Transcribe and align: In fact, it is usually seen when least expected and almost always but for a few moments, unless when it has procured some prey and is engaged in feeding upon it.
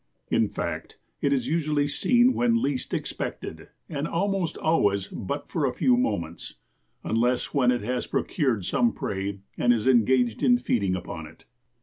In 0.31 0.49
fact, 0.49 0.97
it 1.21 1.31
is 1.31 1.47
usually 1.47 1.87
seen 1.87 2.33
when 2.33 2.59
least 2.59 2.91
expected 2.91 3.67
and 3.87 4.07
almost 4.07 4.57
always 4.57 5.07
but 5.09 5.47
for 5.47 5.67
a 5.67 5.75
few 5.75 5.95
moments, 5.95 6.55
unless 7.03 7.53
when 7.53 7.69
it 7.69 7.81
has 7.83 8.07
procured 8.07 8.65
some 8.65 8.93
prey 8.93 9.41
and 9.59 9.71
is 9.71 9.85
engaged 9.85 10.41
in 10.41 10.57
feeding 10.57 10.95
upon 10.95 11.27
it. 11.27 11.45